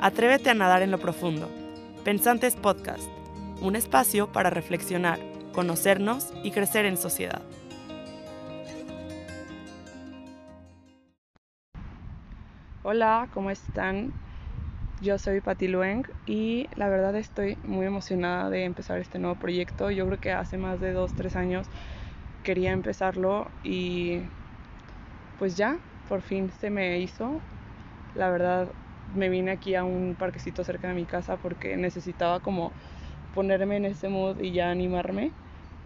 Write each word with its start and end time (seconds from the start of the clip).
Atrévete 0.00 0.48
a 0.48 0.54
nadar 0.54 0.82
en 0.82 0.92
lo 0.92 0.98
profundo. 0.98 1.50
Pensantes 2.04 2.54
Podcast, 2.54 3.08
un 3.60 3.74
espacio 3.74 4.30
para 4.30 4.48
reflexionar, 4.48 5.18
conocernos 5.52 6.32
y 6.44 6.52
crecer 6.52 6.84
en 6.84 6.96
sociedad. 6.96 7.42
Hola, 12.84 13.28
¿cómo 13.34 13.50
están? 13.50 14.12
Yo 15.02 15.18
soy 15.18 15.40
Patti 15.40 15.66
Lueng 15.66 16.04
y 16.26 16.68
la 16.76 16.88
verdad 16.88 17.16
estoy 17.16 17.56
muy 17.64 17.84
emocionada 17.84 18.50
de 18.50 18.62
empezar 18.62 19.00
este 19.00 19.18
nuevo 19.18 19.34
proyecto. 19.34 19.90
Yo 19.90 20.06
creo 20.06 20.20
que 20.20 20.30
hace 20.30 20.58
más 20.58 20.80
de 20.80 20.92
dos, 20.92 21.12
tres 21.16 21.34
años 21.34 21.66
quería 22.44 22.70
empezarlo 22.70 23.48
y 23.64 24.20
pues 25.40 25.56
ya, 25.56 25.78
por 26.08 26.22
fin 26.22 26.52
se 26.60 26.70
me 26.70 27.00
hizo. 27.00 27.40
La 28.14 28.30
verdad 28.30 28.68
me 29.14 29.28
vine 29.28 29.50
aquí 29.50 29.74
a 29.74 29.84
un 29.84 30.16
parquecito 30.18 30.64
cerca 30.64 30.88
de 30.88 30.94
mi 30.94 31.04
casa 31.04 31.36
porque 31.36 31.76
necesitaba 31.76 32.40
como 32.40 32.72
ponerme 33.34 33.76
en 33.76 33.84
ese 33.84 34.08
mood 34.08 34.40
y 34.40 34.52
ya 34.52 34.70
animarme. 34.70 35.30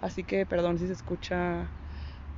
Así 0.00 0.24
que 0.24 0.46
perdón 0.46 0.78
si 0.78 0.86
se 0.86 0.92
escucha 0.92 1.68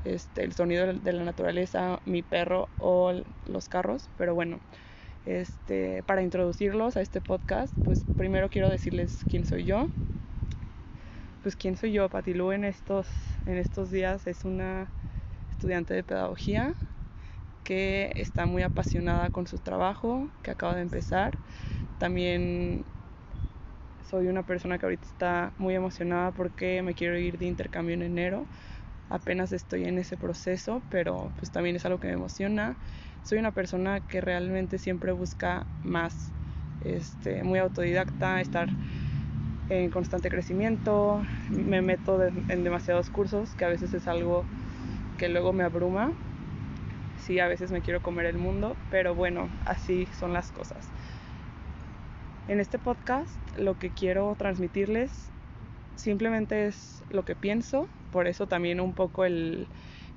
este, 0.04 0.44
el 0.44 0.52
sonido 0.52 0.92
de 0.92 1.12
la 1.12 1.24
naturaleza, 1.24 2.00
mi 2.04 2.22
perro 2.22 2.68
o 2.78 3.12
los 3.46 3.68
carros, 3.68 4.08
pero 4.18 4.34
bueno, 4.34 4.60
este, 5.24 6.02
para 6.02 6.22
introducirlos 6.22 6.96
a 6.96 7.00
este 7.00 7.20
podcast, 7.20 7.74
pues 7.82 8.04
primero 8.16 8.50
quiero 8.50 8.68
decirles 8.68 9.24
quién 9.30 9.44
soy 9.44 9.64
yo. 9.64 9.88
Pues 11.42 11.56
quién 11.56 11.76
soy 11.76 11.92
yo, 11.92 12.08
Patilú 12.08 12.52
en 12.52 12.64
estos, 12.64 13.06
en 13.46 13.56
estos 13.56 13.90
días 13.90 14.26
es 14.26 14.44
una 14.44 14.88
estudiante 15.50 15.94
de 15.94 16.02
pedagogía 16.02 16.74
que 17.64 18.12
está 18.16 18.46
muy 18.46 18.62
apasionada 18.62 19.30
con 19.30 19.46
su 19.46 19.58
trabajo, 19.58 20.28
que 20.42 20.52
acaba 20.52 20.76
de 20.76 20.82
empezar. 20.82 21.38
También 21.98 22.84
soy 24.04 24.28
una 24.28 24.42
persona 24.44 24.78
que 24.78 24.86
ahorita 24.86 25.06
está 25.06 25.52
muy 25.58 25.74
emocionada 25.74 26.30
porque 26.32 26.82
me 26.82 26.94
quiero 26.94 27.18
ir 27.18 27.38
de 27.38 27.46
intercambio 27.46 27.94
en 27.94 28.02
enero. 28.02 28.46
Apenas 29.10 29.52
estoy 29.52 29.84
en 29.84 29.98
ese 29.98 30.16
proceso, 30.16 30.82
pero 30.90 31.32
pues 31.36 31.50
también 31.50 31.76
es 31.76 31.84
algo 31.84 31.98
que 31.98 32.08
me 32.08 32.14
emociona. 32.14 32.76
Soy 33.22 33.38
una 33.38 33.52
persona 33.52 34.00
que 34.00 34.20
realmente 34.20 34.78
siempre 34.78 35.12
busca 35.12 35.66
más, 35.82 36.32
este, 36.80 37.42
muy 37.42 37.58
autodidacta, 37.58 38.40
estar 38.40 38.70
en 39.68 39.90
constante 39.90 40.28
crecimiento. 40.28 41.22
Me 41.50 41.80
meto 41.82 42.22
en 42.22 42.64
demasiados 42.64 43.10
cursos, 43.10 43.54
que 43.54 43.64
a 43.64 43.68
veces 43.68 43.94
es 43.94 44.06
algo 44.08 44.44
que 45.18 45.28
luego 45.28 45.52
me 45.52 45.64
abruma, 45.64 46.12
sí, 47.24 47.38
a 47.38 47.48
veces 47.48 47.72
me 47.72 47.80
quiero 47.82 48.02
comer 48.02 48.26
el 48.26 48.36
mundo, 48.38 48.76
pero 48.90 49.14
bueno, 49.14 49.48
así 49.64 50.06
son 50.06 50.32
las 50.32 50.50
cosas. 50.52 50.92
En 52.46 52.60
este 52.60 52.78
podcast 52.78 53.34
lo 53.56 53.74
que 53.76 53.90
quiero 53.90 54.34
transmitirles 54.36 55.32
simplemente 55.96 56.66
es 56.66 57.02
lo 57.08 57.22
que 57.24 57.34
pienso, 57.34 57.88
por 58.10 58.28
eso 58.28 58.46
también 58.46 58.80
un 58.80 58.92
poco 58.94 59.24
el, 59.24 59.68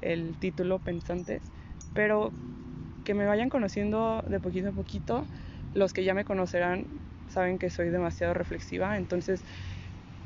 el 0.01 0.35
título 0.37 0.79
Pensantes, 0.79 1.41
pero 1.93 2.33
que 3.05 3.13
me 3.13 3.25
vayan 3.25 3.49
conociendo 3.49 4.21
de 4.27 4.39
poquito 4.41 4.69
a 4.69 4.73
poquito. 4.73 5.25
Los 5.73 5.93
que 5.93 6.03
ya 6.03 6.13
me 6.13 6.25
conocerán 6.25 6.87
saben 7.29 7.57
que 7.57 7.69
soy 7.69 7.89
demasiado 7.89 8.33
reflexiva, 8.33 8.97
entonces 8.97 9.43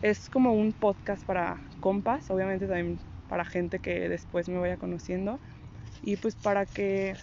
es 0.02 0.30
como 0.30 0.54
un 0.54 0.74
podcast 0.74 1.24
para 1.26 1.62
compas, 1.80 2.32
obviamente 2.32 2.68
también 2.68 3.00
para 3.28 3.46
gente 3.46 3.80
que 3.80 4.10
después 4.10 4.50
me 4.50 4.58
vaya 4.60 4.78
conociendo 4.78 5.40
y 6.04 6.18
pues 6.18 6.36
para 6.36 6.66
que 6.66 7.16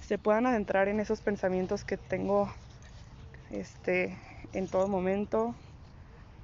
se 0.00 0.18
puedan 0.18 0.46
adentrar 0.46 0.88
en 0.88 1.00
esos 1.00 1.20
pensamientos 1.20 1.84
que 1.84 1.96
tengo 1.96 2.50
este, 3.50 4.16
en 4.52 4.66
todo 4.66 4.88
momento. 4.88 5.54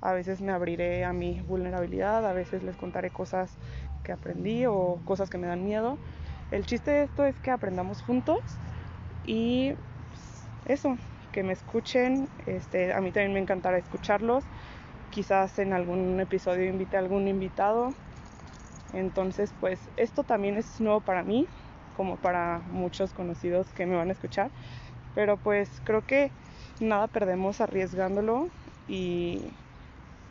A 0.03 0.13
veces 0.13 0.43
me 0.43 0.53
abriré 0.53 1.05
a 1.05 1.13
mi 1.15 1.41
vulnerabilidad, 1.41 2.27
a 2.27 2.35
veces 2.35 2.63
les 2.63 2.77
contaré 2.77 3.11
cosas 3.11 3.51
que 4.03 4.13
aprendí 4.13 4.67
o 4.67 5.01
cosas 5.07 5.31
que 5.31 5.39
me 5.39 5.47
dan 5.47 5.65
miedo. 5.65 5.97
El 6.51 6.67
chiste 6.67 6.91
de 6.91 7.05
esto 7.05 7.25
es 7.25 7.35
que 7.37 7.51
aprendamos 7.51 8.03
juntos 8.03 8.39
y 9.25 9.73
pues, 10.11 10.47
eso, 10.67 10.99
que 11.33 11.43
me 11.43 11.55
escuchen. 11.55 12.29
Este, 12.47 12.93
a 12.93 13.01
mí 13.01 13.11
también 13.13 13.33
me 13.33 13.41
encantará 13.41 13.79
escucharlos. 13.79 14.45
Quizás 15.11 15.59
en 15.59 15.73
algún 15.73 16.21
episodio 16.21 16.67
invite 16.67 16.99
a 16.99 17.01
algún 17.01 17.29
invitado 17.29 17.95
entonces, 18.93 19.53
pues 19.61 19.91
esto 19.97 20.25
también 20.25 20.57
es 20.57 20.81
nuevo 20.81 21.01
para 21.01 21.23
mí, 21.23 21.49
como 21.97 22.17
para 22.17 22.61
muchos 22.67 23.13
conocidos 23.13 23.73
que 23.73 23.87
me 23.87 23.97
van 23.97 24.09
a 24.09 24.13
escuchar. 24.13 24.51
Pero 25.15 25.37
pues 25.39 25.81
creo 25.85 26.03
que 26.03 26.31
nada 26.81 27.09
perdemos 27.09 27.61
arriesgándolo 27.61 28.49
y 28.89 29.41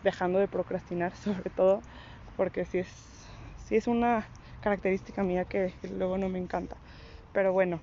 dejando 0.03 0.39
de 0.39 0.47
procrastinar 0.47 1.15
sobre 1.15 1.49
todo, 1.49 1.81
porque 2.35 2.65
si 2.65 2.79
es, 2.79 3.25
sí 3.65 3.75
es 3.75 3.87
una 3.87 4.27
característica 4.61 5.23
mía 5.23 5.45
que 5.45 5.73
luego 5.89 6.17
no 6.17 6.29
me 6.29 6.39
encanta. 6.39 6.77
Pero 7.31 7.53
bueno, 7.53 7.81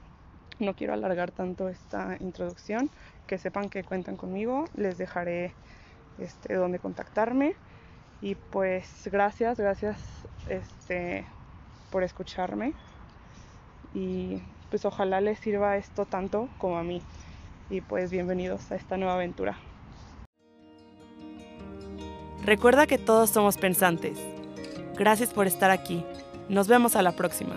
no 0.59 0.75
quiero 0.75 0.93
alargar 0.93 1.33
tanto 1.33 1.69
esta 1.69 2.17
introducción, 2.21 2.91
que 3.27 3.39
sepan 3.39 3.69
que 3.71 3.85
cuentan 3.85 4.17
conmigo, 4.17 4.65
les 4.75 4.99
dejaré 4.99 5.55
este, 6.19 6.55
donde 6.55 6.79
contactarme 6.79 7.55
y 8.21 8.35
pues 8.35 9.09
gracias, 9.11 9.59
gracias 9.59 10.29
este, 10.49 11.25
por 11.91 12.03
escucharme. 12.03 12.73
Y 13.95 14.41
pues 14.71 14.85
ojalá 14.85 15.21
les 15.21 15.39
sirva 15.39 15.77
esto 15.77 16.07
tanto 16.07 16.49
como 16.59 16.79
a 16.79 16.83
mí. 16.83 17.03
Y 17.69 17.81
pues 17.81 18.11
bienvenidos 18.11 18.71
a 18.73 18.77
esta 18.77 18.97
nueva 18.97 19.15
aventura. 19.15 19.57
Recuerda 22.45 22.87
que 22.87 22.99
todos 22.99 23.31
somos 23.31 23.59
pensantes. 23.59 24.19
Gracias 24.97 25.33
por 25.33 25.47
estar 25.47 25.71
aquí. 25.71 26.05
Nos 26.49 26.69
vemos 26.69 26.97
a 26.97 27.03
la 27.03 27.13
próxima. 27.13 27.55